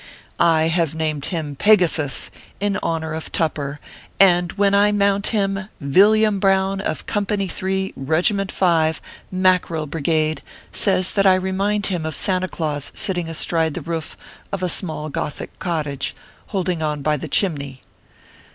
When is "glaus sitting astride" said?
12.47-13.75